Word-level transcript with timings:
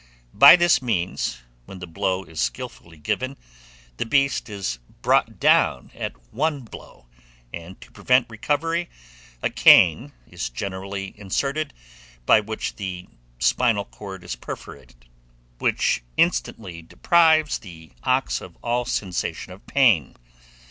By 0.33 0.55
this 0.55 0.81
means, 0.81 1.43
when 1.67 1.77
the 1.77 1.85
blow 1.85 2.23
is 2.23 2.41
skilfully 2.41 2.97
given, 2.97 3.37
the 3.97 4.05
beast 4.07 4.49
is 4.49 4.79
brought 5.03 5.39
down 5.39 5.91
at 5.93 6.33
one 6.33 6.61
blow, 6.61 7.05
and, 7.53 7.79
to 7.81 7.91
prevent 7.91 8.27
recovery, 8.27 8.89
a 9.43 9.51
cane 9.51 10.11
is 10.27 10.49
generally 10.49 11.13
inserted, 11.19 11.71
by 12.25 12.39
which 12.39 12.77
the 12.77 13.09
spinal 13.37 13.85
cord 13.85 14.23
is 14.23 14.35
perforated, 14.35 15.05
which 15.59 16.01
instantly 16.17 16.81
deprives 16.81 17.59
the 17.59 17.91
ox 18.01 18.41
of 18.41 18.57
all 18.63 18.85
sensation 18.85 19.53
of 19.53 19.63
pain. 19.67 20.15